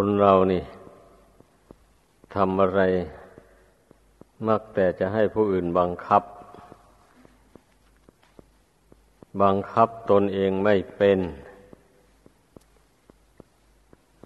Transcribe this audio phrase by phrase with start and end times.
[0.00, 0.62] คนเรานี่
[2.34, 2.80] ทำอะไร
[4.46, 6.22] มักแต่จะให้ผู้อื่นบังคับ
[9.42, 11.18] บังคับตนเองไม่เป็น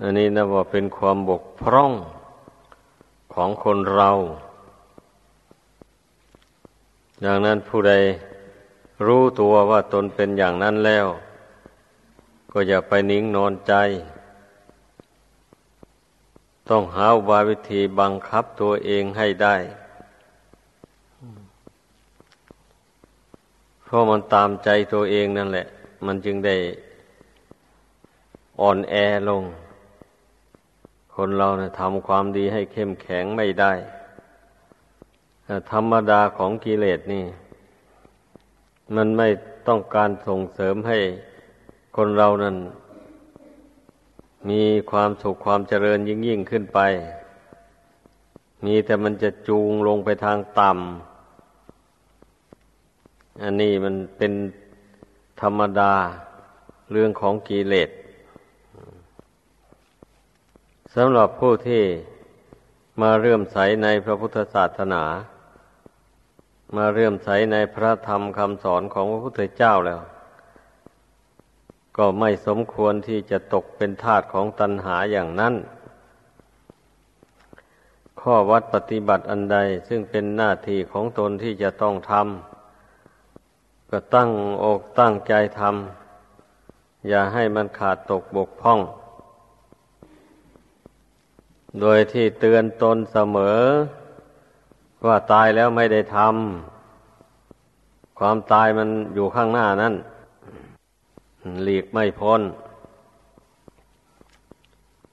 [0.01, 1.93] อันนี้นะว่าเป็นความบกพร่อง
[3.35, 4.11] ของคนเรา
[7.21, 7.93] อย่างนั้นผู้ใด
[9.07, 11.07] รู้ตัวว่าตนเป็นอย่างนั้นแล้ว
[12.53, 13.75] ก็อย่าไปนิ่งนอนใจ
[16.73, 19.57] ต้องหาอุบายวิธีบังคับตัวเองให้ได้
[23.83, 25.67] เพราะมันตามใจตัวเองนั่นแหละ
[26.07, 26.57] มันจึงได้
[28.61, 28.95] อ่อนแอ
[29.29, 29.45] ลง
[31.15, 33.73] คนเราเนะทำความดีให้เข้มแข็งไม่ได้
[35.73, 37.25] ธรรมดาของกิเลสนี่
[38.97, 39.29] มันไม่
[39.69, 40.99] ต้องการส่งเสริมให้
[41.97, 42.57] คนเรานั้น
[44.51, 46.81] มีความสุขความเจริญยิ่งยิ่งขึ้นไป
[48.65, 54.33] มีแต่มันจะจูงลงไปทางต่ำ อันนี้มันเป็น
[55.41, 55.95] ธรรมดา
[56.93, 57.91] เรื่องของกิเลส
[60.95, 61.85] สำหรับผู้ที่
[63.01, 65.05] มาเรื่มใสในพระพุทธศาสนา
[66.77, 70.01] มาเรื่มใสในพระธรรมคำสอนของพระพุทธเจ้าแล้ว
[71.97, 75.55] ก็ไม่สมควรที่จะตกเป็นทาสของตัณหาอย่างนั้น
[78.21, 79.59] ข้อวัดปฏิบัติอันใด
[79.89, 84.31] ซึ่งเป็นหน้าที่ของตนที่จะต้องทำก็ตั้ง
[84.65, 88.81] อกตั้งใจทำอย่าให้มันขาดตกบกพร่อง
[91.81, 93.61] โดยที่เตือนตนเสมอ
[95.07, 99.95] ว่าตายแล้วไม่ได้ทำความตายมันอยู่ข้างหน้านั้น
[101.65, 102.43] หลีกไม่พ้น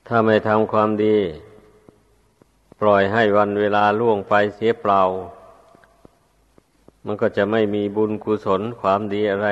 [0.07, 1.17] ถ้าไม่ทำความดี
[2.79, 5.01] ปล่อยให้วันเวลาล่วงไปเสียเปล่า
[7.05, 9.49] มันก็จะไม่มีบุญกุศลความดีอะไร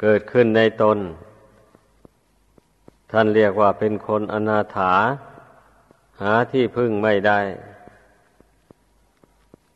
[0.00, 0.98] เกิดขึ้นในตน
[3.12, 4.92] ท่านเรียกว่าเป็นคนอนาถา
[6.20, 7.40] หาที่พึ่งไม่ได้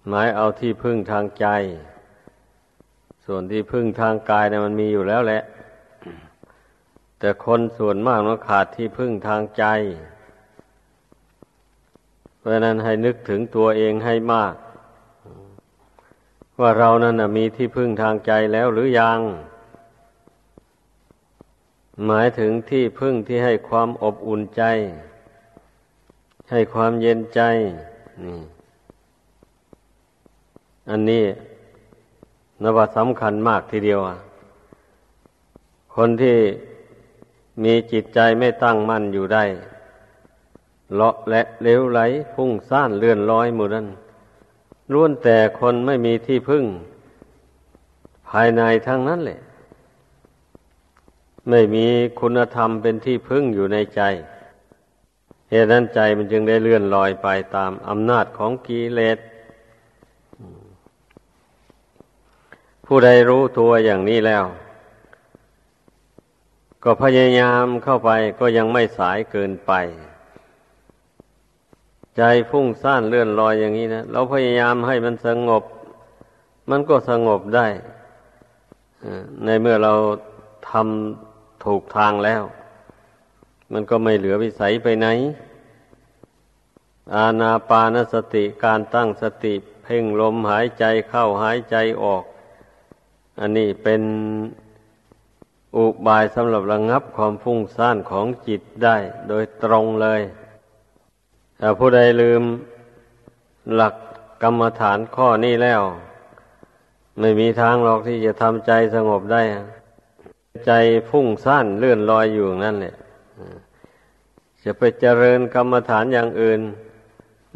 [0.09, 1.47] หมายเอาที่พึ่งทางใจ
[3.25, 5.43] ส่วนที่พึ่งทางกายเนะมันมีอยู่แล้วแหละ
[7.19, 9.65] แต่คนส่วนมากมันขาดที่พึ่งทางใจ
[12.39, 14.55] เพราะนั้นให้นึกถึงตัวเองให้มาก
[16.61, 19.21] ว่าเรานั้นมีที่พึ่งทางใจแล้วหรือยัง
[22.07, 24.63] หมายถึงที่พึ่งที่ให้ความอบอุ่นใจ
[26.51, 27.41] ให้ความเย็นใจ
[28.25, 28.41] นี่
[30.91, 31.25] อันนี้
[32.65, 34.01] นว่าสำคัญมากทีเดียว
[35.95, 36.39] คนที่
[37.65, 39.45] มีจิตใจไม่ตั้งมั่นอยู่ได้
[40.95, 42.01] เลาะและเลวไหล
[42.35, 43.87] พุ่งซ่านเลื่อนลอยหมู่นั้น
[44.93, 46.65] ล้วนแต่คนไม่มีที่พึ่ง
[48.29, 49.41] ภายในทั้งนั้นแหละ
[51.51, 51.87] ไม่มี
[52.21, 54.01] คุณธรรมเป็นที่พึ่งอยู่ในใจ
[55.51, 59.19] เหตุนั้นใจมันจึงได้เลื่อนลอยไปตามอำนาจของกิเลส
[62.87, 64.45] ผู้ใดรู้ตัวอย่างนี้แล้ว
[66.85, 69.73] ก็พยายามเข้าไปก็ยังไม่สายเกินไป
[72.17, 75.63] ใจฟุ้งซ่านเลื่อนลอยอย่างนี้นะเราพยายามให้มันสงบ
[76.71, 77.67] มันก็สงบได้
[79.45, 79.95] ในเมื่อเรา
[80.71, 82.43] ทำถูกทางแล้ว
[83.73, 85.07] มันก็ไม่เหลือวิสัยไปไหน
[87.17, 92.25] อาณาปานสติการตั้งสติ เพ่งลมหายใจเข้าหายใจออก
[93.41, 94.03] อันนี้เป็น
[95.77, 98.97] อุบายสำหรับระงงับความฟุ้งซ่านของจิตได้
[99.29, 100.21] โดยตรงเลย
[101.61, 102.43] ถ้าผู้ใดลืม
[103.75, 103.95] หลัก
[104.43, 105.83] กรรมฐานข้อนี้แล้ว
[107.21, 109.43] ไม่มีทางหรอกที่จะทำใจสงบได้
[110.67, 110.73] ใจ
[111.09, 112.95] ฟุ้งซ่านเลื่อนลอยอยู่นั่นแหละ
[114.65, 116.61] จะไปเจริญกรรมฐานอย่างอื่น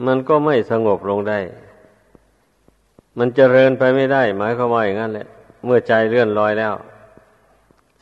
[0.06, 1.40] มันก็ไม่สงบลงได้
[3.18, 5.28] มันเจริญไปไม่ได้ หมายความว่าอย่างนั้นแหละ
[5.64, 6.74] เมื่อใจเลื่อนลอยแล้ว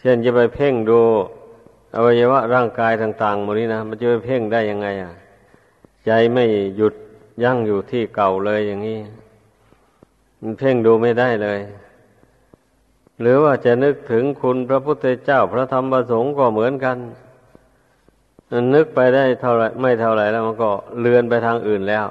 [0.01, 1.01] เช่นจะไปเพ่งดู
[1.95, 5.13] อวัยวะร่างกายต่างๆหมดนี้นะมันจะไปเพ่งได้ยังไงอะ
[6.07, 6.45] ใจไม่
[6.77, 6.95] หยุด
[7.43, 8.99] ยั้งอยู่ที่เก่าเลยอย่างนี้
[10.41, 11.61] มันเพ่งดูไม่ได้เลย
[13.21, 16.97] หรือว่าจะนึกถึงคุณพระพุทธเจ้าพระธรรมประสงค์ก็เหมือนกัน
[18.75, 20.71] นึกไปได้เท่าไรไม่เท่าไรแล้วมันก็
[21.01, 22.07] เลือนไปทางอื่นแล้ว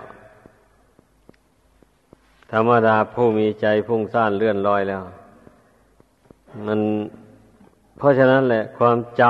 [2.52, 5.04] ธรรมดาผู้มีใจพุ่งซ่านเลื่อนลอยแล้ว
[6.66, 6.80] มัน
[7.98, 9.22] เพราะฉะนั้นแหละ ความจ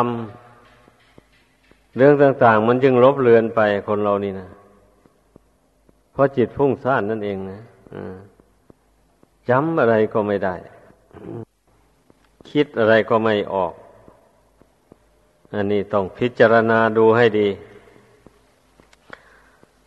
[1.15, 4.47] ำเรื่องต่าง ๆ มันจึงลบเลือนไปคนเรานี่นะ
[6.11, 7.59] เพราะจิตพุ่งซ่านนั่นเองนะ
[9.49, 10.55] จำอะไรก็ไม่ได้
[12.49, 13.73] คิดอะไรก็ไม่ออก
[15.53, 17.47] อันนี้ต้องพิจารณาดูให้ดี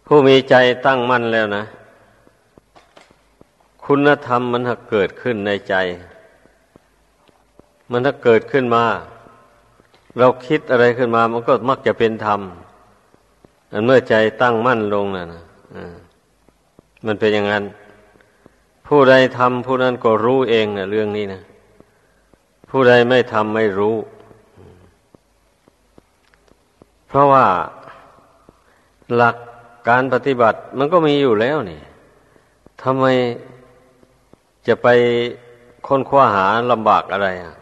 [0.06, 0.54] ผู้มีใจ
[0.86, 1.64] ตั้งมั่นแล้วนะ
[3.84, 5.74] คุณธรรมมันถ้าเกิดขึ้นในใจ
[7.90, 8.84] มันถ้าเกิดขึ้นมา
[10.18, 12.40] เราคิดอะไรขึ้นมา มันก็มักจะเป็นธรรม
[13.72, 15.42] อันเมื่อใจตั้งมั่นลงนะนะ
[17.06, 17.64] มันเป็นอย่างนั้น
[18.86, 21.42] ผู้ใดทำผู้นั้นก็รู้เองนะเรื่องนี้นะ
[22.70, 23.96] ผู้ใดไม่ทำไม่รู้
[27.08, 27.46] เพราะว่า
[29.16, 29.36] หลัก
[29.88, 31.80] การปฏิบัติมันก็มีอยู่แล้วนี่
[32.82, 33.06] ทำไม
[34.66, 34.88] จะไป
[35.86, 37.54] ค้นคว้าหาลำบากอะไรอะ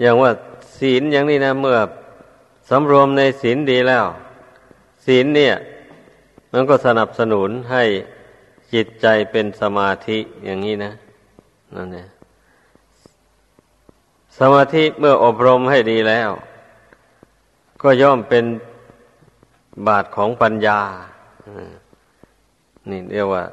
[0.00, 0.30] อย่างว่า
[0.78, 1.78] ศีลอย่างนี้นะเมื่อ
[2.70, 4.06] สำรวมในศีลดีแล้ว
[5.06, 5.54] ศีลเนี่ย
[6.52, 7.84] มันก็สนับสนุนให้
[8.72, 10.92] จิตใจเป็นสมาธิอย่างนี้นะ
[11.74, 12.08] นั่นเนี่ย
[14.38, 16.30] สมาธิเมื่ออบรมให้ดีแล้ว
[17.82, 18.44] ก็ย่อมเป็น
[19.86, 20.80] บาทของปัญญา
[22.90, 23.44] นี่เรียกว่า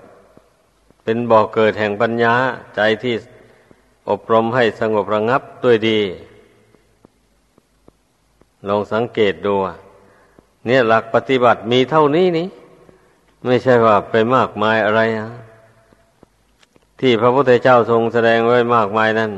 [1.03, 2.33] เป็นบ่อกเกิดแห่งปัญญา
[2.75, 3.15] ใจที่
[4.09, 5.99] อบรมให้สงบระงับด้วยดี
[8.67, 9.55] ลองสังเกตดู
[10.65, 12.47] เนี่ยหลักปฏิบัติมีเท่านี้นี่
[13.45, 15.29] ไม่ใช่ว่าไปมากมายอะไรนะ
[16.99, 19.31] ที่พระพุทธเจ้าทรงแสดงไว้มากมายนั้น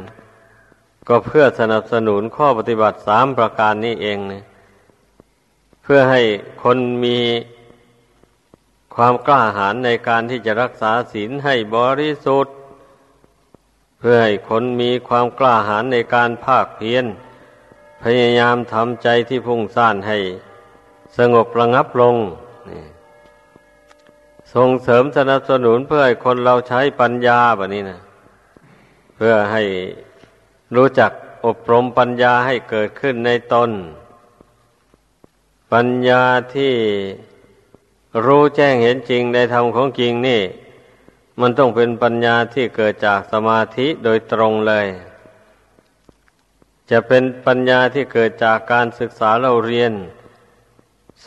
[1.07, 4.43] ก็เพื่อสนับสนุนข้อปฏิบัติสามประการนี้เองเนี่ย
[5.83, 6.21] เพื่อให้
[6.63, 7.17] คนมี
[8.95, 12.55] ความกล้าหาญในการที่จะรักษาศีลให้บริสุทธิ์
[14.05, 17.05] พื่อให้คนมีความกล้าหาญในการภาคเพียร
[18.03, 20.17] พยายามทำใจที่พุ่งซ่านให้
[21.17, 22.15] สงบระงับลง
[24.53, 27.99] ส่งเสริมสนับสนุนเพื่อให้คนเราใช้ปัญญาแบบนี้นะ
[29.15, 29.63] เพื่อให้
[30.75, 31.11] รู้จัก
[31.45, 33.69] อบรมปัญญาให้เกิดขึ้นในตน
[35.73, 36.23] ปัญญา
[36.55, 36.73] ที่
[38.25, 40.41] รู้แจ้งเห็นจริงในธรรมของจริงนี่
[41.39, 44.87] มันต้องเป็นปัญญาที่เกิดจากสมาธิโดยตรงเลย
[46.91, 49.93] จะเป็นปัญญาที่เกิดจากการศึกษาเราเรียน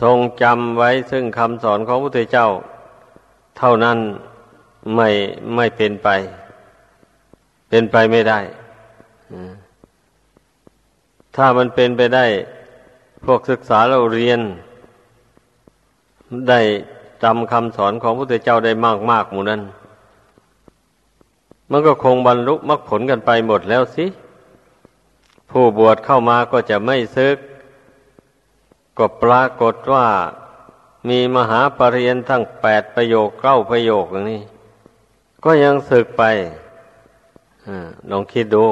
[0.00, 2.48] ทรงจำไว้ซึ่งคำสอนของพระพุทธเจ้า
[3.58, 3.98] เท่านั้น
[4.96, 5.08] ไม่
[5.54, 6.08] ไม่เป็นไป
[7.68, 8.40] เป็นไปไม่ได้
[11.36, 12.26] ถ้ามันเป็นไปได้
[13.24, 14.40] พวกศึกษาเราเรียน
[16.48, 16.60] ได้
[17.22, 19.62] จำคำสอนของพระพุทธเจ้าได้มากมากหมู่นั้น
[21.70, 24.06] มันก็คงบรรลุมรรคผลกันไปหมดแล้วสิ
[25.50, 27.38] ผู้บวชเข้ามาก็จะไม่ซึก
[28.98, 30.06] ก็ปรากฏว่า
[31.08, 34.42] มีมหาปรริญญาทั้งแปดประโยคเก้าประโยคอย่างนี้
[35.44, 36.22] ก็ยังศึกไป
[37.66, 37.68] อ
[38.10, 38.66] ลองคิดดู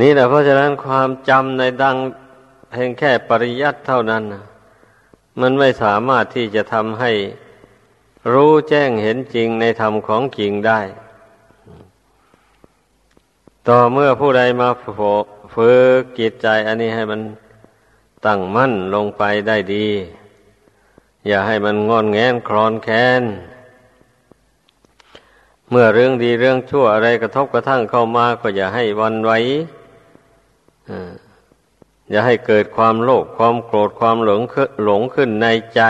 [0.00, 1.96] นี่แหละเพราะฉะนั้นความจำในดัง
[2.70, 4.22] เพียงแค่ปริยัติเท่านั้น
[5.40, 7.12] มันไม่สามารถที่จะทำให้
[8.32, 10.80] รู้แจ้งเห็นจริงในธรรมของจริงได้
[13.68, 14.68] ต่อเมื่อผู้ใดมา
[15.54, 17.20] ฝึกกิจใจอันนี้ให้มัน
[18.26, 19.88] ตั้งมั่นลงไปได้ดี
[21.26, 23.22] อย่าให้มันงอนแงนคลอนแค้น
[25.70, 29.32] เมื่อเรื่องดีเรื่องชั่วอะไรกระทบกระทั่งเข้ามาก็อย่าให้วันไหว
[32.10, 34.42] อย่าให้เกิดความโลภความโกรธความหลง
[34.84, 35.82] หลงขึ้นในใจ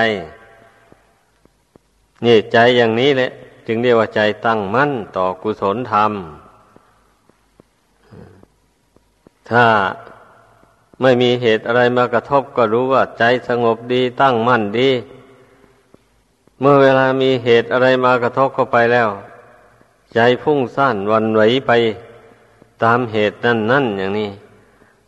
[2.25, 3.31] นี่ใจอย่างนี้แหละ
[3.67, 6.13] จึงเรียกว่าใจตั้งมั่นต่อกุศลธรรม
[9.51, 9.67] ถ้า
[11.01, 14.91] ไม่มีเหตุอะไรมากระทบก็รู้ว่าใจสงบดีตั้งมั่นดี
[16.61, 19.09] เมื่อเวลามีเหตุอะไรมากระทบเข้าไปแล้ว
[20.15, 21.73] ใจพุ่งสั้นวันไหวไป
[22.83, 24.31] ตามเหตุนั่นนั่นอย่างนี้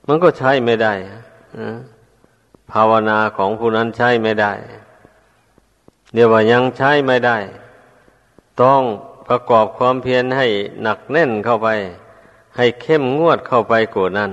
[0.06, 0.92] มันก็ใช้ไม่ได้
[2.72, 4.52] ภาวนาของผู้นั้นใช้ไม่ได้
[6.12, 7.38] เดียวว่ายังใช้ไม่ได้
[8.62, 8.82] ต้อง
[9.28, 10.46] ประกอบความเพียรให้
[10.82, 11.68] หนักแน่นเข้าไป
[12.56, 14.30] ให้เข้มงวดเข้าไปกว่านั้น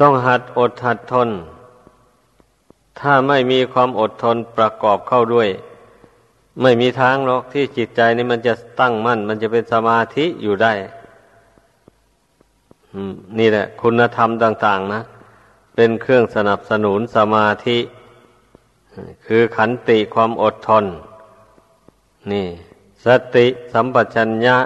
[0.00, 1.30] ต้องหัดอดหัดทน
[3.00, 5.48] ถ้าไม่มีความอดทนประกอบเข้าด้วย
[6.62, 10.72] ไม่มีทางหรอกที่จิตใจนี่มันจะตั้งมั่น มันจะเป็นสมาธิอยู่ได้
[13.38, 15.02] นี่แหละ คุณธรรมต่าง ๆ นะ
[15.74, 17.78] เป็นเครื่องสนับสนุนสมาธิ
[19.26, 20.84] คือขันติความอดทน
[22.30, 22.46] นี่
[23.04, 24.56] สติสัมปชัญญะ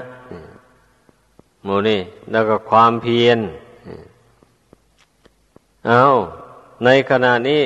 [1.65, 3.39] โมนี่ แล้วก็ความเพียร
[5.87, 6.03] เอา
[6.85, 7.63] ในขณะนี้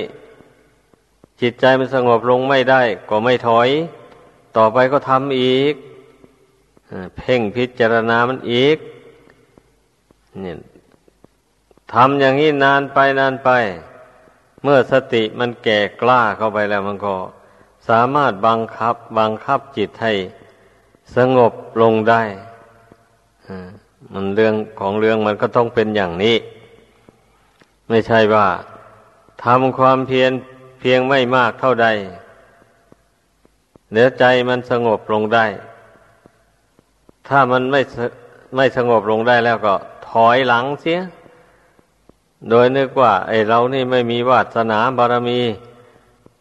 [1.41, 3.69] จิตใจมันสงบลงไม่ได้ ก็ไม่ถอย
[4.57, 5.75] ต่อไปก็ทำอีก
[7.17, 8.79] เพ่งพิจารณามันอีก
[10.41, 10.57] เนี่ย
[11.93, 13.51] ทำอย่างนี้นานไปนานไป
[14.63, 17.15] เมื่อสติมันแก่กล้าเข้าไปแล้วมันก็
[17.89, 20.13] สามารถบังคับ บังคับจิตให้
[21.17, 21.53] สงบ
[21.83, 22.23] ลงได้
[24.13, 26.37] มันเรื่องของเรื่องมันก็ต้องเป็นอย่างนี้
[27.89, 28.47] ไม่ใช่ว่า
[29.45, 30.33] ทำความเพียร
[30.81, 31.87] เพียงไม่มากเท่าใด
[33.93, 35.47] เดี๋ยวใจมันสงบลงได้
[37.29, 37.81] ถ้ามันไม่
[38.57, 39.75] ไม่สงบลงได้แล้วก็
[40.09, 41.01] ถอยหลังเสีย
[42.49, 45.41] โดยนึกว่า ไอ้เรานี่ไม่มีวาสนาบารมี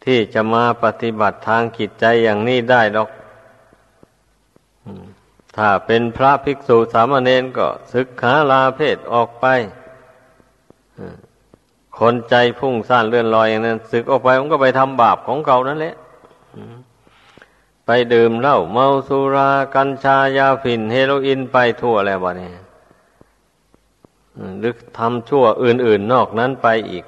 [0.04, 3.08] ที่จะมาปฏิบัติทางจิตใจอย่างนี้ได้ดอก
[5.56, 9.46] ถ้าเป็นพระภิกษุสามเณรก็ศึกขาลาเพศออกไป
[11.98, 15.94] คนใจพุ่งซ่านเลื่อนลอยอย่างนั้นศึกออกไปมันก็ไปทำบาปของเขานั่นแหละ
[17.86, 22.54] ไปดื่มเหล้าเมาสุรา กัญชายาฝิ่น เฮโรอีนไปทั่วแล้ววะเนี่ย
[24.58, 27.04] หรือทำชั่วอื่น ๆ นอกนั้นไปอีก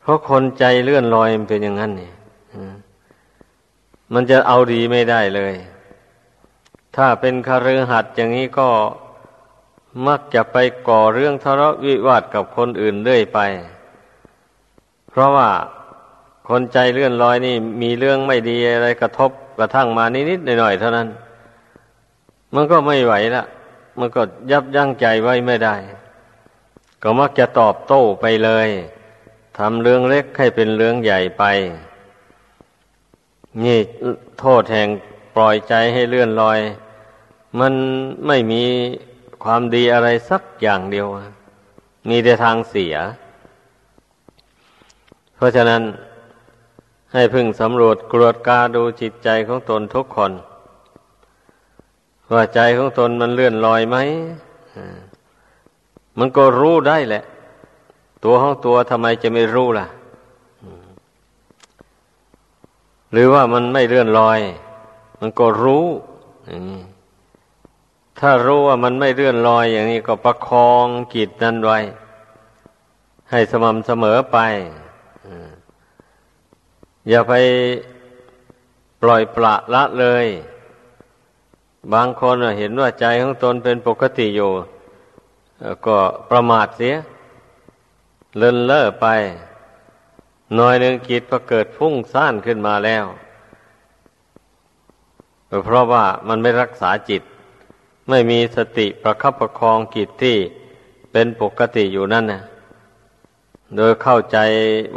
[0.00, 2.14] เพราะคนใจเลื่อนลอยมันเป็นอย่างนั้นเนี่ย
[4.14, 5.54] มันจะเอาดีไม่ได้เลย
[6.96, 8.68] ถ้าเป็นคารือหัดอย่างนี้ก็
[10.06, 10.56] มักจะไป
[10.88, 13.38] ก่อเรื่องทะเลาะวิวาทกับคนอื่นเรื่อยไป
[15.10, 15.48] เพราะว่า
[16.48, 21.08] คนใจเลื่อนลอยนี่ มีเรื่องไม่ดีอะไรกระทบกระทั่งมานิดๆหน่อยๆเท่านั้น
[22.54, 23.44] มันก็ไม่ไหวละ
[23.98, 25.74] มันก็ยับยั้งใจไว้ไม่ได้
[27.02, 28.68] ก็มักจะตอบโต้ไปเลย
[29.58, 31.44] ทำเรื่องเล็กให้เป็นเรื่องใหญ่ไป
[33.62, 33.78] นี่
[34.40, 34.88] โทษแห่ง
[35.34, 36.58] ปล่อยใจให้เลื่อนลอย
[37.60, 37.74] มัน
[38.26, 38.62] ไม่มี
[39.44, 41.06] ความดีอะไรสักอย่างเดียว
[42.08, 42.94] มีแต่ทางเสีย
[45.36, 45.82] เพราะฉะนั้น
[47.12, 50.32] ให้พึงสำรวจกรวดกาดูจิตใจของตนทุกคน
[52.32, 53.96] ว่าใจของตนมันเลื่อนลอยไหม
[56.18, 57.22] มันก็รู้ได้แหละ
[58.24, 59.86] ตัวของตัวทำไมจะไม่รู้ล่ะ
[63.12, 64.40] หรือว่ามันไม่เลื่อนลอย
[65.20, 65.86] มันก็รู้
[68.20, 71.78] ถ้ารู้ว่ามันไม่เลื่อนลอยอย่างนี้ก็ประคองกิจนั้นไว้
[73.30, 74.38] ให้สม่ำเสมอไป
[77.08, 77.34] อย่าไป
[79.02, 80.26] ปล่อยปละละเลย
[81.92, 84.52] บางคนเห็นว่าใจของตนเป็นปกติอยู่
[85.86, 85.98] ก็
[86.30, 86.94] ประมาทเสีย
[88.36, 89.06] เลินเล่อไป
[90.54, 93.04] หน่อยหนึ่งกิจก็เกิดพุ่งซ่านขึ้นมาแล้ว
[95.64, 97.22] เพราะว่ามันไม่รักษาจิต
[98.08, 100.36] ไม่มีสติประคับประคองกิจที่
[101.12, 102.42] เป็นปกติอยู่นั่นนะ
[103.76, 104.38] โดยเข้าใจ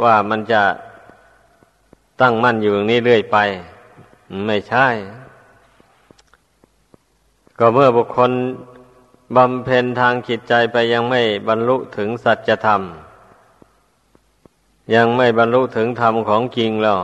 [0.02, 0.62] ว่ามันจะ
[2.20, 3.38] ตั้งมั่นอยู่อย่างนี้เรื่อยไป
[4.46, 4.86] ไม่ใช่
[7.58, 8.30] ก็เมื่อบุคคล
[9.36, 12.82] บำเพ็ญทางจิตใจไปยังไม่บรรลุถึงสัจธรรม
[14.94, 16.98] ยังไม่บรรลุถึงธรรมของจริงแล้ว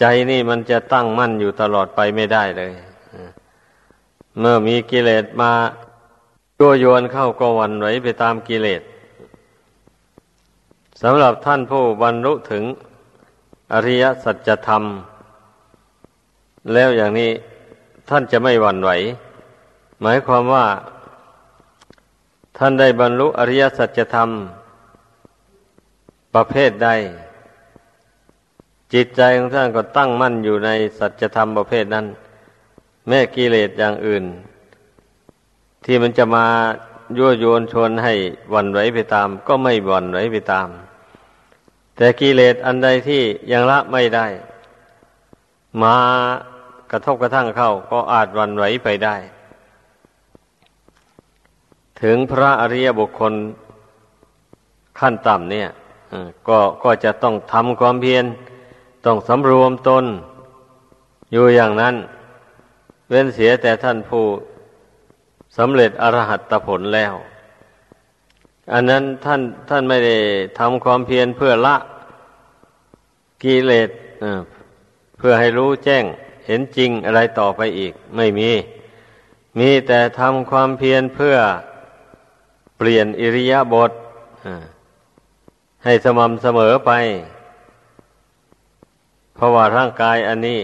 [0.00, 2.72] ใจนี่มันจะตั้งมั่นอยู่ตลอดไปไม่ได้เลย
[4.38, 5.52] เมื่อมีกิเลสมา
[6.60, 8.82] ตัวโยนเข้าก็วันไหวไปตามกิเลส
[11.02, 12.64] สำหรับท่านผู้บรรลุถึง
[13.72, 14.82] อริยสัจธรรม
[16.72, 17.30] แล้วอย่างนี้
[18.08, 18.90] ท่านจะไม่หวั่นไหว
[20.02, 20.66] หมายความว่า
[22.58, 24.30] ท่านได้บรรลุอริยสัจธรรม
[26.34, 26.88] ประเภทใด
[28.92, 32.06] จิตใจของท่านก็ตั้งมั่นอยู่ในสัจธรรมประเภทนั้น
[33.08, 34.24] แม้กิเลสอย่างอื่น
[35.84, 36.46] ที่มันจะมา
[37.18, 38.14] ยั่วยวนชวนให้
[38.54, 40.68] วันไหวไปตาม ก็ไม่วันไหวไปตาม
[41.96, 44.26] แต่กิเลสอันใดที่ยังละไม่ได้
[45.82, 45.96] มา
[46.90, 49.16] กระทบกระทั่งเข้าก็อาจวันไหวไปได้
[52.04, 53.32] ถึงพระอริยบุคคล
[54.98, 55.68] ขั้นต่ำเนี่ย
[56.48, 58.24] ก็ก็จะต้องทำความเพียร
[59.06, 60.04] ต้องสำรวมตน
[61.32, 61.94] อยู่อย่างนั้น
[63.08, 64.24] เว้นเสียแต่ท่านผู้
[65.58, 67.14] สำเร็จอรหัตผลแล้ว
[68.72, 70.16] อันนั้นท่านท่านไม่ได้
[70.58, 71.76] ทำความเพียรเพื่อละ
[73.42, 73.90] กิเลส
[75.18, 76.04] เพื่อให้รู้แจ้ง
[76.46, 78.50] เห็นจริงอะไรต่อไปอีก ไม่มี
[79.58, 81.36] มีแต่ทำความเพียรเพื่อ
[82.78, 83.92] เปลี่ยนอิริยาบถ
[85.84, 86.90] ให้สม่ำเสมอไป
[89.34, 90.60] เพราะว่าร่างกายอันนี้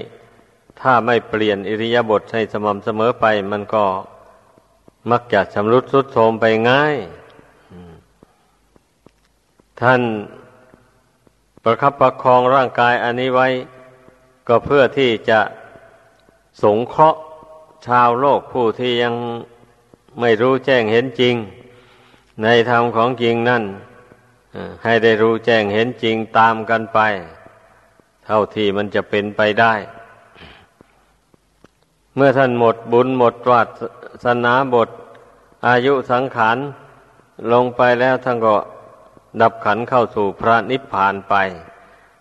[0.81, 3.85] ถ้าไม่เปลี่ยนอิริยาบถให้สม่ำเสมอไป มันก็
[5.11, 6.97] มักจะชำรุดทรุดโทรมไปง่าย
[9.81, 10.03] ท่าน
[11.63, 13.49] ประคับประคองร่างกายอันนี้ไว้
[14.49, 15.41] ก็เพื่อที่จะ
[16.63, 17.21] สงเคราะห์
[17.87, 19.15] ชาวโลกผู้ที่ยัง
[20.21, 21.35] ไม่รู้แจ้งเห็นจริง
[22.43, 23.65] ในธรรมของจริงนั่น
[24.85, 26.99] ให้ได้รู้แจ้งเห็นจริงตามกันไป
[28.27, 29.75] เท่าที่มันจะเป็นไปได้
[32.15, 33.63] เมื่อท่านหมดบุญหมดวั
[34.25, 34.89] สนาบท
[35.67, 36.59] อายุสังขาร
[37.53, 38.55] ลงไปแล้วท่านก็
[39.41, 41.35] ดับขันเข้าสู่พระนิพพานไป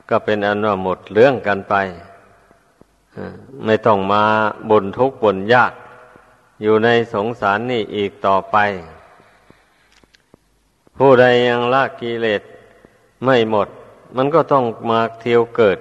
[0.10, 1.76] ก็เป็นอันว่าหมดเรื่องกันไป
[3.66, 4.24] ไม่ต้องมา
[4.70, 5.74] บ่นทุกข์บ่นยาก
[6.62, 8.58] อยู่ในสงสารนี่อีกต่อไป
[11.00, 12.42] ผู้ใดยังละกิเลส
[13.24, 13.68] ไม่หมด
[14.16, 15.78] มันก็ต้องมาเที่ยวเกิด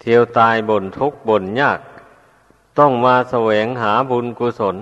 [0.00, 1.80] เที่ยวตายบนทุกข์บนยาก
[2.78, 4.76] ต้องมาแสวงหาบุญกุศล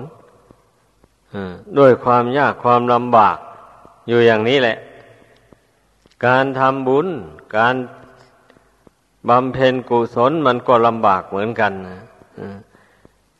[1.77, 3.37] ด้วยความยากความลำบาก
[4.07, 4.77] อยู่อย่างนี้แหละ
[6.25, 7.07] การทำบุญ
[7.57, 7.75] การ
[9.29, 11.99] บำเพ็ญกุศลมันก็ลำบากเหมือนกันนะ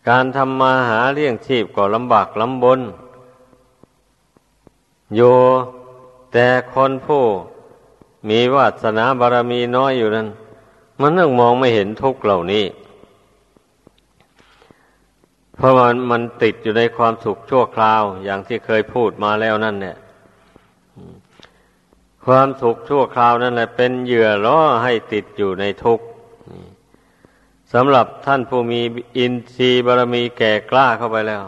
[0.09, 2.79] การทำมาหาเลี้ยงชีพก็ลำบากลำบน
[5.15, 5.21] โย
[6.37, 7.23] แต่คนผู้
[8.29, 10.27] มีวาสนาบารมีน้อยอยู่นั้น
[11.01, 12.65] มันนึกมองไม่เห็นทุกเหล่านี้
[15.55, 19.97] เพราะมันมันติดอยู่ในความสุขชั่วคราว อย่างที่เคยพูดมาแล้วนั่นเนี่ย
[22.25, 26.05] ความสุขชั่วคราวนั่นแหละเป็นเหยื่อล่อให้ติดอยู่ในทุกข์
[27.73, 28.81] สำหรับท่านผู้มี
[29.17, 31.43] อินทรีย์บารมีแก่กล้าเข้าไปแล้ว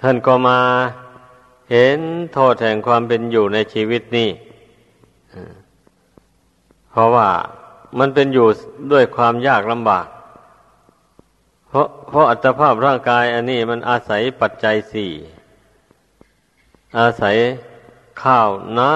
[0.00, 0.60] ท่านก็มา
[1.70, 1.98] เห็น
[2.32, 4.30] โทษแห่งความเป็นอยู่ในชีวิตนี้
[6.90, 7.28] เพราะว่า
[7.98, 8.48] มันเป็นอยู่
[8.92, 10.06] ด้วยความยากลำบาก
[11.68, 15.12] เพราะเพราะอัตภาพร่างกายอันนี้มันอาศัยปัจจัยสี่
[16.98, 17.36] อาศัย
[18.22, 18.92] ข้าวน้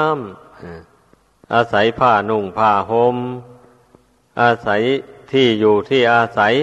[0.75, 3.17] ำอาศัยผ้านุ่งผ้าหม่ม
[4.41, 4.83] อาศัย
[5.33, 6.55] ที่อยู่ที่อาศัย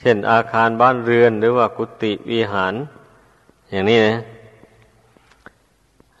[0.00, 2.74] เช่นอาคารบ้านเรือนหรือว่ากุฏิวิหาร
[3.70, 4.18] อย่างนี้นะ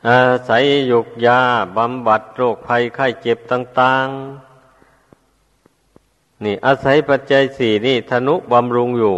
[0.08, 1.40] อาศัยยุกยา
[1.76, 4.06] บำบัดโรคภัยไข้เจ็บต่าง
[5.66, 9.16] ๆ นี่อาศัยปัจจัยสี่นี่ธนุบำรุงอยู่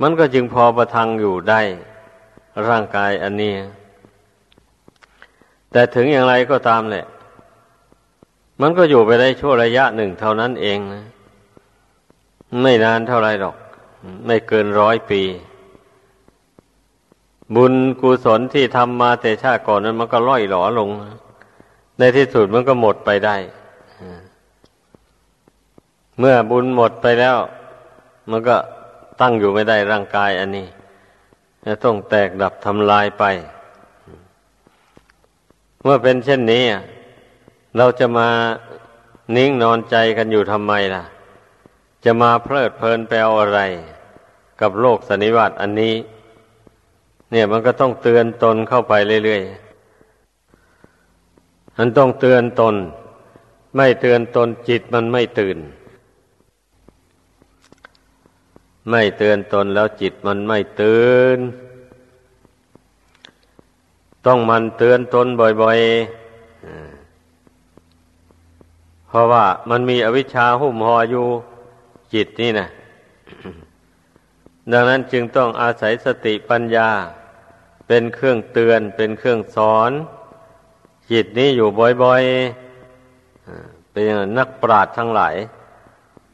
[0.00, 1.60] มันก็จึงพอประทังอยู่ได้
[2.68, 3.54] ร่างกายอันนี้
[5.72, 7.04] แต่ถึงอย่างไรก็ตามแหละ
[8.60, 11.04] มันก็อยู่ไปได้ชั่วระยะหนึ่งเท่านั้นเองนะ
[12.62, 13.56] ไม่นานเท่าไรหรอก
[14.26, 15.22] ไม่เกินร้อยปี
[17.56, 20.88] บุญกุศลที่ทำมาแต่ชาติก่อนนั้นมันก็ล่อยหลอลง
[21.98, 23.36] ในที่สุดมันก็หมดไปได้
[26.18, 27.36] เมื่อบุญหมดไปแล้ว
[28.30, 28.56] มันก็
[29.20, 30.66] ตั้งอยู่ไม่ได้ร่างกายอันนี้
[31.66, 33.24] จะต้องแตกดับทำลายไป
[35.82, 36.64] เมื่อเป็นเช่นนี้
[37.76, 38.28] เราจะมา
[39.36, 41.04] นิ่งนอนใจกันอยู่ทำไมล่ะ
[42.04, 43.60] จะมาเพลิดเพลินแปลอาอะไร
[44.60, 45.94] กับโลกสันนิวัตอันนี้
[47.32, 48.92] เนี่ยมันก็ต้องเตือนตนเข้าไป
[49.24, 52.74] เรื่อยๆมันต้องเตือนตน
[53.76, 55.58] ไม่เตือนตนจิตมันไม่ตื่น
[58.90, 61.38] ไม่เตือนตนแล้วจิตมันไม่ตื่น
[64.26, 71.26] ต้องมันเตือนตนบ่อยๆ เพราะว่ามันมีอวิชชาหุ้มห่ออยู่
[72.14, 72.66] จิตนี่นะ
[74.72, 76.88] ดังนั้นจึงต้องอาศัยสติปัญญา
[77.94, 79.90] เป็นเครื่องเตือน เป็นเครื่องสอน
[81.10, 81.68] จิตนี้อยู่
[82.02, 84.04] บ่อยๆ เป็น
[84.38, 85.34] นักปราชญ์ทั้งหลาย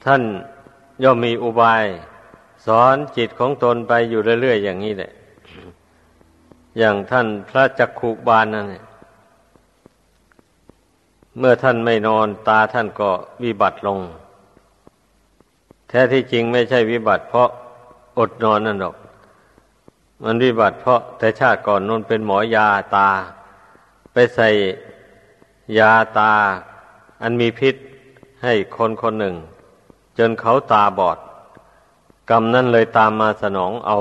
[0.05, 0.23] ท่าน
[1.03, 1.85] ย่อมมีอุบาย
[2.67, 5.13] สอนจิตของตนไปอยู่เรื่อยๆอย่างนี้แหละ
[6.79, 8.67] อย่างท่านพระจักขุบาลนั่น
[11.39, 13.11] เมื่อท่านไม่นอนตาท่านก็
[13.43, 13.99] วิบัติลง
[15.89, 17.49] แท้ที่จริงไม่ใช่วิบัติเพราะ
[18.19, 18.97] อดนอนนั่นหรอก
[20.25, 23.09] มันวิบัติเพราะแต่ชาติก่อนนนเป็นหมอยาตา
[24.13, 24.49] ไปใส่
[25.79, 26.33] ยาตา
[27.23, 27.75] อันมีพิษ
[28.43, 29.35] ให้คนคนหนึ่ง
[30.19, 31.19] จนเขาตาบอด
[32.31, 33.99] กรรมนั่นเลยตามมาสนองเอา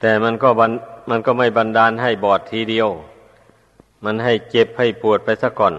[0.00, 0.72] แต่มันก็บัน
[1.10, 2.88] มันก็ไม่บันดาลให้บอดทีเดียว
[4.04, 5.74] มันให้เจ็บให้ปวดไปซะก่อน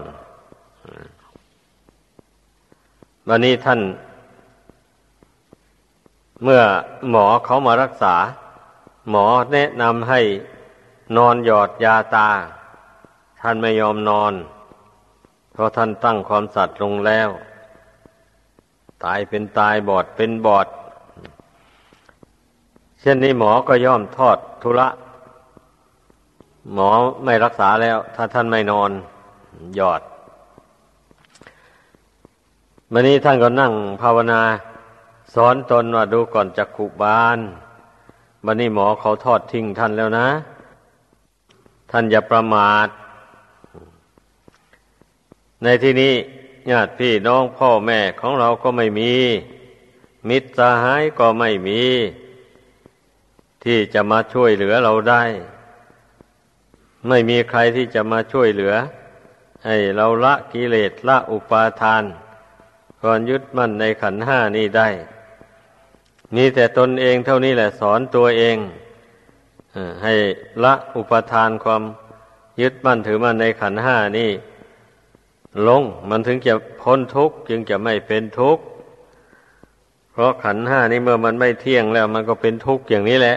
[3.28, 3.80] วันนี้ท่าน
[6.42, 6.62] เมื่อ
[7.10, 8.14] หมอเขามารักษา
[9.10, 10.20] หมอแนะนำให้
[11.16, 12.28] นอนหยอดยาตา
[13.40, 14.32] ท่านไม่ยอมนอน
[15.52, 17.28] เพราะท่านตั้งความสัตย์ลงแล้ว
[19.04, 20.66] ตายเป็นตายบอดเป็นบอด
[23.00, 24.88] เช่นนี้หมอก็ย่อมทอดทุระ
[26.74, 26.88] หมอ
[27.24, 28.90] ไม่รักษาแล้ว ถ้าท่านไม่นอน
[29.76, 30.02] หยอด
[32.92, 33.72] วันนี้ท่านก็นั่ง
[34.02, 34.40] ภาวนา
[35.34, 37.38] สอนตนว่าดูก่อนจักขุบาน
[38.44, 40.28] วันนี้หมอเขาทอดทิ้งท่านแล้วนะ
[41.90, 42.88] ท่านอย่าประมาท
[45.62, 46.14] ในที่นี้
[46.70, 49.12] ญาติพี่น้องพ่อแม่ของเราก็ไม่มี
[50.28, 51.82] มิตรสหายก็ไม่มี
[53.64, 55.22] ที่จะมาช่วยเหลือเราได้
[57.08, 58.74] ไม่มีใครที่จะมาช่วยเหลือ
[59.66, 62.04] ให้เราละกิเลสละอุปาทาน
[63.02, 64.88] ก่อนยึดมั่นในขันห้านี้ได้
[66.34, 68.56] มีแต่ตนเองเท่านี้แหละสอนตัวเอง
[70.02, 70.14] ให้
[70.64, 71.82] ละอุปทานความ
[72.60, 74.30] ยึดมั่นถือมั่นในขันห้านี่
[75.68, 78.62] ลงมันถึงจะพ้นทุกข์จึงจะไม่เป็นทุกข์
[80.10, 83.36] เพราะขันห้านี้เมื่อมันไม่เที่ยงแล้ว มันก็เป็นทุกข์อย่างนี้แหละ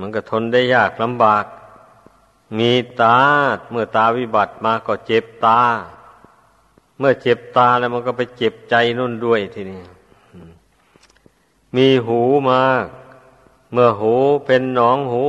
[0.00, 1.44] มันก็ทนได้ยากลำบาก
[2.58, 3.18] มีตา
[3.70, 5.60] เมื่อตาวิบัติมาก็เจ็บตา
[6.98, 9.80] เมื่อเจ็บตาแล้วมันก็ไปเจ็บใจนุ่นด้วยทีนี้
[11.76, 12.62] มีหูมา
[13.72, 14.14] เมื่อหู
[14.46, 15.24] เป็นหนองหู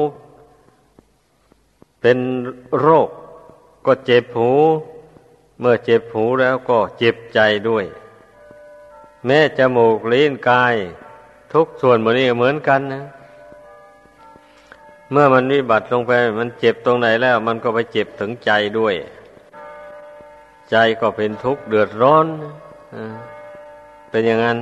[2.01, 2.17] เป็น
[2.79, 3.09] โรค
[3.85, 4.51] ก็เจ็บหู
[5.59, 7.85] เมื่อเจ็บหูแล้วก็เจ็บใจด้วย
[9.25, 10.75] แม้จมูกลิ้นกาย
[11.53, 13.03] ทุกส่วนหมดนี้เหมือนกันนะ
[15.11, 18.95] เมื่อมันวิบัติลงไป มันเจ็บตรงไหนแล้ว มันก็ไปเจ็บถึงใจด้วย
[20.71, 22.25] ใจก็เป็นทุกข์เดือดร้อน
[24.09, 24.57] เป็นอย่างนั้น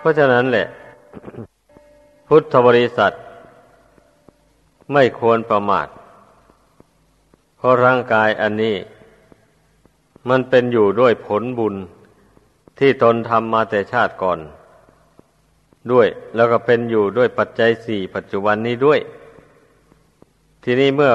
[0.00, 0.66] เพราะฉะนั้นแหละ
[2.28, 3.12] พุทธบริษัท
[4.92, 5.88] ไม่ควรประมาท
[7.56, 8.76] เพราะร่างกายอันนี้
[10.28, 11.74] มันเป็นอยู่ด้วยผลบุญ
[12.78, 14.38] ที่ตนทำมาแต่ชาติก่อน
[15.92, 19.00] ด้วยแล้วก็เป็นอยู่ด้วยปัจจัยสี่ปัจจุบันนี้ด้วย
[20.64, 21.12] ทีนี้เมื่อ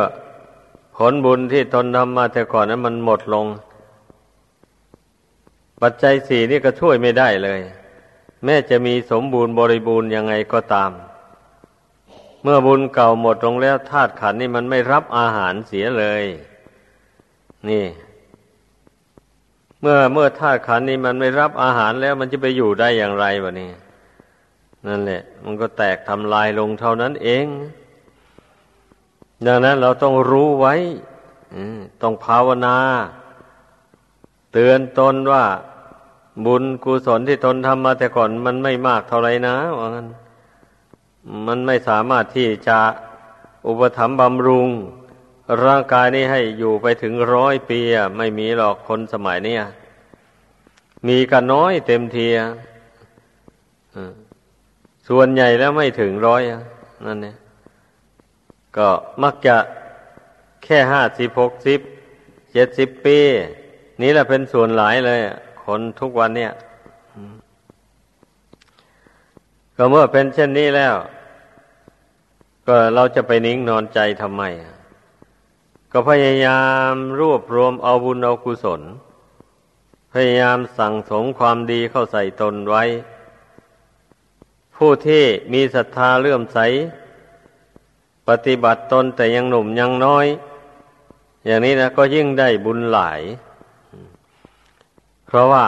[0.98, 3.46] ผลบุญที่ตนทำมาแต่ก่อนนั้นมันหมดลง
[5.82, 7.60] ปัจจัยสี่นี่ก็ช่วยไม่ได้เลย
[8.44, 10.92] แม้จะมีสมบูรณ์บริบูรณ์ยังไงก็ตาม
[12.44, 16.24] เมื่อบุญเก่าหมดลงแล้วธาตุขันนี่มันไม่รับอาหารเสียเลย
[17.70, 17.86] นี่
[19.82, 23.72] เมื่อเมื่อธาตุขันนี่มันไม่รับอาหารแล้วมันจะไปอยู่ได้อย่างไรวะนี่
[24.88, 27.46] นั่นแหละ มันก็แตกทำลายลงเท่านั้นเอง
[29.48, 30.76] ดังนั้นเราต้องรู้ไว้
[32.02, 32.78] ต้องภาวนา
[34.52, 35.44] เตือนตนว่า
[36.46, 40.08] บุญกุศลที่ตนทำมาแต่ก่อนมันไม่มากเท่าไรนะว่างั้น
[41.48, 42.80] มันไม่สามารถที่จะ
[43.68, 44.70] อุปถัมภ์บำรุง
[45.64, 47.80] ร่างกายนี้ให้อยู่ไปถึงร้อยปี
[48.18, 49.56] ไม่มีหรอกคนสมัยนี้
[51.08, 52.28] มีกันน้อยเต็มที
[55.08, 56.42] ส่วนใหญ่แล้วไม่ถึงร้อย
[57.06, 57.36] นั่นเนี่ย
[58.78, 58.90] ก็
[59.24, 59.58] มักจะ
[60.64, 61.80] แค่ห้าสิบหกสิบ
[62.52, 63.20] เจ็ดสิบปี
[64.02, 65.20] นี่แหละเป็นส่วนหลายเลย
[65.66, 66.54] คนทุกวันเนี่ย
[69.78, 70.96] ก็เมื่อเป็นเช่นนี้แล้ว
[72.68, 74.44] ก็เราจะไปนิ่งนอนใจทำไม
[75.92, 78.82] ก็พยายามรวบรวมเอาบุญเอากุศล
[80.14, 82.84] พยายามสั่งสมความดีเข้าใส่ตนไว้
[84.76, 85.24] ผู้ที่
[85.54, 86.60] มีศรัทธาเลื่อมใส
[88.28, 90.28] ปฏิบัติตนแต่ยังหนุ่มยังน้อย
[91.46, 93.22] อย่างนี้นะก็ยิ่งได้บุญหลาย
[95.36, 95.68] ราะว่า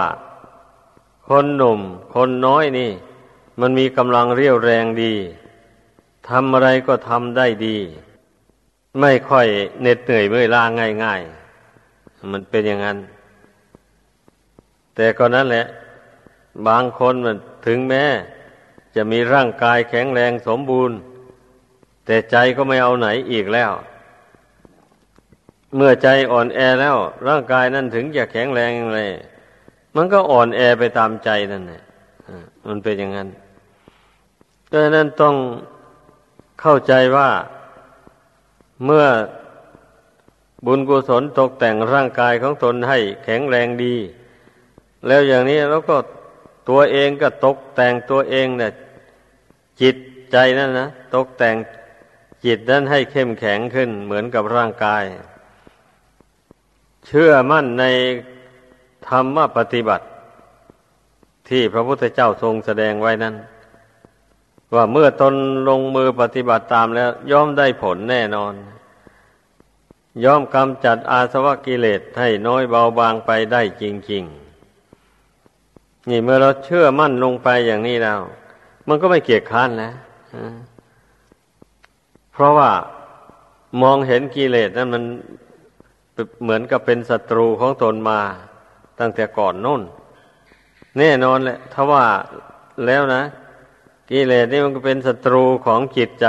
[1.28, 1.80] คนหนุ่ม
[2.16, 2.92] คนน้อยนี่
[3.60, 5.14] มันมีกำลังเรี่ยวแรงดี
[6.30, 7.78] ทำอะไรก็ทำได้ดี
[9.02, 9.48] ไม่ค่อย
[9.82, 10.64] เหน็ดเหนื่อยเมื่อยล้า
[11.04, 12.98] ง่ายๆ มันเป็นอย่างนั้น
[14.96, 15.66] แต่ก็นั้นแหละ
[16.68, 18.04] บางคนมันถึงแม้
[18.96, 20.98] จะมีร่างกายแข็งแรงสมบูรณ์
[22.06, 23.72] แต่ใจก็ไม่เอาไหนอีกแล้ว
[25.76, 29.02] เมื่อใจอ่อนแอแล้ว ร่างกายนั้นถึงจะแข็งแรงอย่างไร
[29.98, 31.82] มันก็อ่อนแอไปตามใจนั่นแหละ
[32.68, 33.30] มันเป็นอย่างนั้น
[34.72, 35.36] ดังนั้นต้อง
[36.62, 37.30] เข้าใจว่า
[38.86, 39.06] เมื่อ
[40.66, 43.96] บุญกุศลตกแต่งร่างกายของตนให้แข็งแรงดี
[45.08, 45.98] แล้วอย่างนี้เราก็
[46.70, 48.72] ตัวเองก็ตกแต่งตัวเองเนี่ย
[49.82, 49.96] จิต
[50.32, 51.56] ใจนั่นนะตกแต่ง
[52.46, 55.04] จิตนั้นให้เข้มแข็งขึ้นเหมือนกับร่างกาย
[57.08, 57.86] เชื่อมั่นใน
[59.10, 60.06] ธรรมปฏิบัติ
[61.50, 63.36] ที่พระพุทธเจ้าทรงแสดงไว้นั้น
[64.76, 65.34] ว่าเมื่อตน
[65.70, 68.54] ลงมือปฏิบัติตามแล้ว ย่อมได้ผลแน่นอน
[70.24, 74.24] ย่อมกำจัดอาสวะกิเลสให้น้อยเบาบางไปได้จริง
[75.18, 78.20] ๆ นี่เมื่อเราเชื่อมั่นลงไปอย่างนี้แล้ว
[78.88, 79.94] มันก็ไม่เกียจค้านแล้ว
[82.32, 82.72] เพราะว่า
[83.82, 85.04] มองเห็นกิเลสนั้นมัน
[86.44, 88.22] เหมือนกับเป็นศัตรูของตนมา
[89.00, 89.82] ตั้งแต่ก่อนนู่น
[90.98, 92.06] แน่นอนแหละถ้าว่า
[92.86, 93.24] แล้วนะ
[94.10, 96.28] กิเลสนี่มันก็เป็นศัตรูของจิตใจ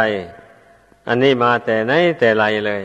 [1.09, 2.83] อันนี้มาแต่ไหนแต่ไรเลย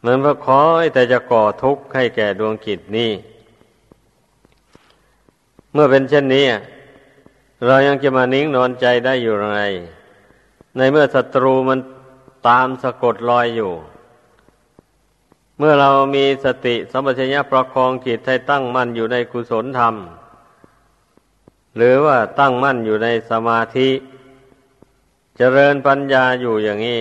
[0.00, 3.12] เหมือนพระคอยแต่จะก่อทุกข์ให้แก่ดวงจิตนี้
[5.72, 6.46] เมื่อเป็นเช่นนี้
[7.66, 9.62] เรายังจะมานิ่งนอนใจได้อยู่ไง
[10.76, 11.78] ในเมื่อศัตรูมัน
[12.48, 13.72] ตามสะกดรอยอยู่
[15.58, 19.94] เมื่อเรามีสติสัมปชัญญะประคองจิตให้ตั้งมั่นอยู่ในกุศลธรรม
[21.76, 23.88] หรือว่าตั้งมั่นอยู่ในสมาธิ
[25.36, 27.00] เจริญปัญญาอยู่อย่างนี้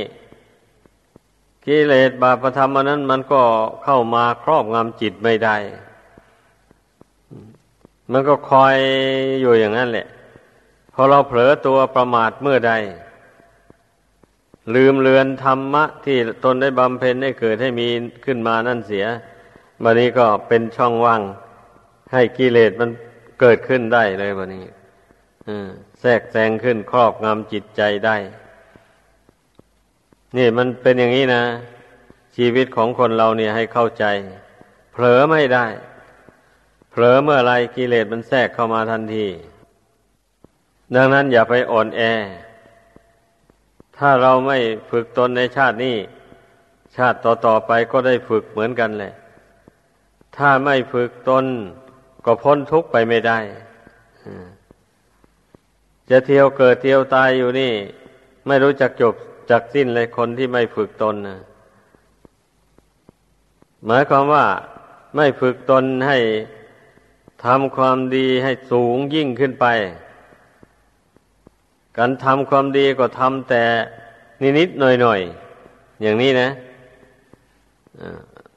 [1.65, 3.41] กิเลสบาปธรรมนั้นมันก็
[3.83, 5.55] เข้ามาครอบงำจิตไม่ได้
[8.11, 8.75] มันก็คอย
[9.41, 10.07] อยู่อย่างนั้นแหละ
[10.93, 12.73] พอเราเผลอตัวประมาทเมื่อใด
[14.75, 17.87] ลืมเลือนธรรมะ ที่ตนได้บำเพ็ญได้เกิดให้มี
[18.25, 19.05] ขึ้นมานั่นเสีย
[19.83, 21.21] วันนี้ก็เป็นช่องว่าง
[22.13, 22.89] ให้กิเลสมัน
[23.39, 24.65] เกิดขึ้นได้เลยวันนี้
[25.99, 28.17] แทรกแซงขึ้นครอบงำจิตใจได้
[30.37, 31.43] นี่มันเป็นอย่างนี้นะ
[32.35, 34.05] ชีวิตของคนเราเนี่ยให้เข้าใจ
[34.91, 35.65] เผลอไม่ได้
[36.91, 39.27] เผลอเมื่อไรกิเลสมันแทรกเข้ามาทันที
[40.95, 42.01] ดังนั้นอย่าไปอ่อนแอ
[43.97, 44.57] ถ้าเราไม่
[44.89, 45.97] ฝึกตนในชาตินี้
[46.97, 49.13] ชาติต่อๆไปก็ได้ฝึกเหมือนกันแหละ
[50.37, 51.45] ถ้าไม่ฝึกตน
[52.25, 53.39] ก็พ้นทุกข์ไปไม่ได้
[56.09, 57.73] จะเที่ยวเกิดเที่ยวตายอยู่นี่
[58.47, 59.13] ไม่รู้จักจบ
[59.51, 61.39] จักสิ้นเลยคนที่ไม่ฝึกตนนะ
[63.85, 64.45] หมายความว่า
[65.15, 66.17] ไม่ฝึกตนให้
[67.45, 69.65] ทำความดีให้สูงยิ่งขึ้นไป
[71.97, 73.63] การทำความดีก็ทำแต่
[74.59, 76.49] นิดๆหน่อยๆอย่างนี้นะ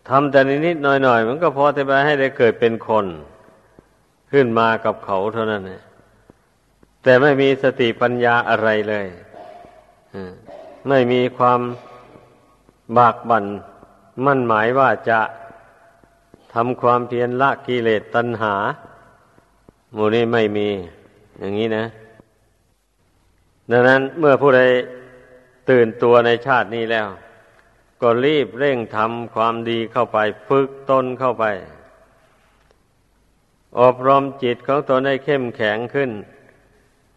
[0.09, 3.07] ทำแต่นิดๆหน่อยๆมันก็พอที่จะให้ได้เกิดเป็นคน
[4.33, 5.83] ขึ้นมากับเขาเท่านั้นนะ
[7.03, 9.07] แต่ไม่มีสติปัญญาอะไรเลย
[10.89, 11.61] ไม่มีความ
[12.99, 13.45] บากบัน่น
[14.25, 15.21] มั่นหมายว่าจะ
[16.55, 18.55] ทำความเพียรละกิเลสตัณหา
[19.93, 20.69] หมู่นี้ไม่มี
[21.39, 21.85] อย่างนี้นะ
[23.71, 24.63] ดังนั้นเมื่อผู้ใด
[25.71, 27.09] ตื่นตัวในชาตินี้แล้ว
[28.03, 31.45] ก็รีบเร่งทำความดีเข้าไป ฝึกตนเข้าไป
[33.81, 36.11] อบรมจิตของตนให้เข้มแข็งขึ้น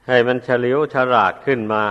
[0.07, 1.85] ให้มันเฉลียวฉลาดขึ้นมา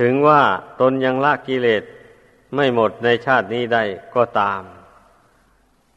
[0.00, 0.42] ถึงว่า
[0.80, 1.82] ตนยังละกิเลส
[2.54, 4.62] ไม่หมดในชาตินี้ได้ก็ตาม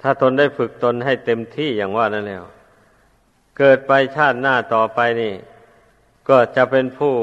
[0.01, 2.43] ถ้าตนได้ฝึกตนให้เต็มที่อย่างว่านั่นแล้ว
[3.57, 5.33] เกิดไปชาติหน้าต่อไปนี่
[6.29, 7.15] ก็จะเป็นผู้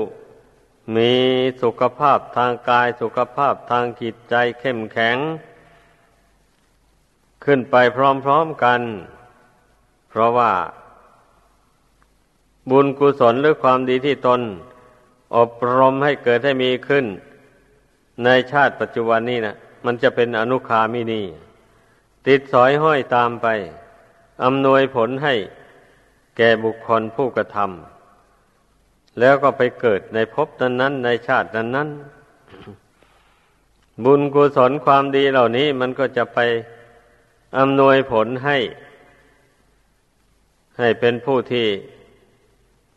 [0.96, 1.12] มี
[1.62, 5.16] สุขภาพทางกายสุขภาพทางจิตใจเข้มแข็ง
[7.44, 8.80] ขึ้นไปพร้อมๆกัน
[10.08, 10.52] เพราะว่า
[12.70, 14.40] บุญกุศลหรือความดีที่ตน
[15.36, 17.04] อบรมให้เกิดให้มีขึ้น
[18.24, 21.22] ในชาติปัจจุบันนี้นะมันจะเป็นอนุคามินี
[22.26, 23.46] ติดสอยห้อยตามไป
[24.44, 25.34] อำนวยผลให้
[26.36, 27.95] แก่บุคคลผู้กระทำ
[29.20, 31.88] แล้วก็ไปเกิดในภพนั้นนั้นในชาตินั้นนั้น
[34.04, 36.38] บุญกุศลความดีเหล่านี้มันก็จะไป
[37.58, 38.58] อำนวยผลให้
[40.78, 41.68] ให้เป็นผู้ที่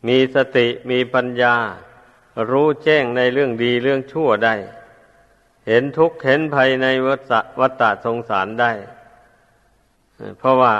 [0.07, 1.55] มีสติมีปัญญา
[2.51, 4.55] รู้แจ้งในเรื่องดีเรื่องชั่วได้
[5.67, 6.87] เห็นทุกข์เห็นภัยใน
[7.59, 8.71] วัฏฏะสงสารได้
[10.39, 10.73] เพราะว่า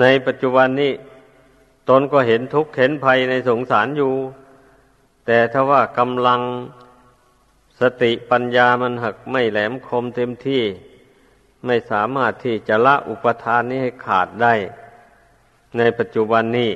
[0.00, 0.92] ในปัจจุบันนี้
[1.90, 4.14] ตนก็เห็นทุกข์เห็นภัยในสงสารอยู่
[5.26, 6.40] แต่ถ้าว่ากำลัง
[7.80, 10.62] สติปัญญามันหักไม่แหลมคมเต็มที่
[11.66, 14.54] ไม่สามารถที่จะละอุปทานนี้ให้ขาดได้
[15.78, 16.70] ในปัจจุบันนี้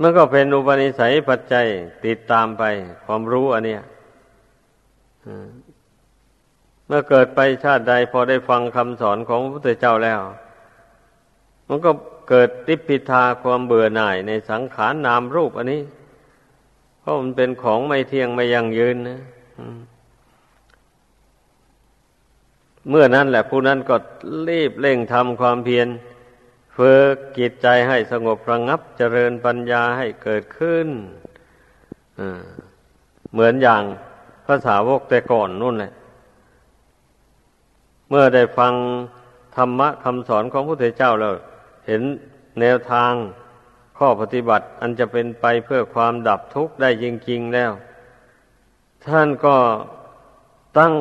[0.00, 1.66] มันก็เป็นอุปนิสัยปัจจัย
[2.04, 2.62] ติดตามไป
[3.04, 3.82] ความรู้อันเนี้ย
[6.86, 10.20] เมื่อเกิดไปชาติใดพอได้ฟังคำสอนของพระพุทธเจ้าแล้ว
[11.68, 11.90] มันก็
[12.28, 15.82] เกิดติปิทาความเบื่อหน่ายในสังขารนามรูปอันนี้
[17.00, 19.20] เพราะมันเป็นของไม่เที่ยงไม่ยั่งยืนนะ
[22.88, 23.96] เมื่อนั้นแหละผู้นั้นก็
[24.48, 25.88] รีบเร่งทำความเพียร
[26.76, 30.88] ฝึกจิตใจให้สงบระงับเจริญปัญญาให้เกิดขึ้น
[33.32, 33.82] เหมือนอย่าง
[34.46, 35.92] ภาษาวกแต่ก่อนนู่นแหละ
[38.08, 38.74] เมื่อได้ฟัง
[39.56, 41.34] ธรรมะคำสอนของพระพุทธเจ้าแล้ว
[41.88, 42.02] เห็น
[42.60, 43.12] แนวทาง
[43.98, 47.72] ข้อปฏิบัติอันจะเป็นไปเพื่อความดับทุกข์ได้จริง ๆแล้ว
[49.06, 49.56] ท่านก็
[50.78, 50.94] ตั้ง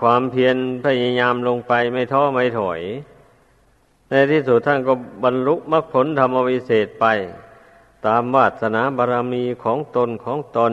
[0.00, 2.80] ความเพียรพยายามลงไปไม่ท้อไม่ถอย
[4.08, 4.92] ในที่สุดท่านก็
[5.24, 7.04] บรรลุมรรคผลธรรมวิเศษไป
[8.06, 10.72] ตามวาสนาบารมีของตนของตน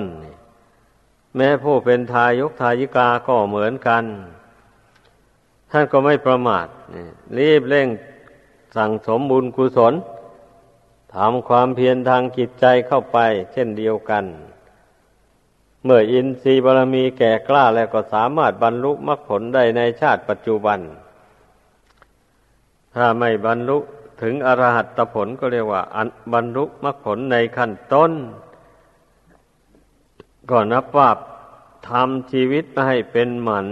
[1.35, 4.03] แม้ผู้เป็นทายกทายิกาก็เหมือนกัน
[5.71, 6.67] ท่านก็ไม่ประมาท
[7.37, 7.87] รีบเร่ง
[8.75, 9.93] สั่งสมบุญกุศล
[11.15, 13.17] ทำความเพียรทางจิตใจเข้าไป
[13.53, 14.25] เช่นเดียวกัน
[15.83, 20.79] เมื่ออินทรีย์บารมีแก่กล้าแล้วก็สามารถบรรลุมรรคผลได้ในชาติปัจจุบัน
[22.95, 23.77] ถ้าไม่บรรลุ
[24.21, 25.83] ถึงอรหัตผลก็เรียกว่า
[26.33, 28.11] บรรลุมรรคผลในขั้นต้น
[30.49, 31.09] ก็นับว่า
[31.89, 33.67] ทำชีวิตให้เป็นหมัน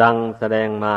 [0.00, 0.96] ดังแสดงมา